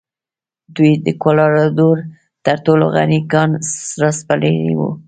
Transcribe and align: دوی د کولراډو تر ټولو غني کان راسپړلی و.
دوی 0.75 0.91
د 1.05 1.07
کولراډو 1.23 1.89
تر 2.45 2.57
ټولو 2.65 2.85
غني 2.95 3.19
کان 3.31 3.49
راسپړلی 4.01 4.73
و. 4.79 4.81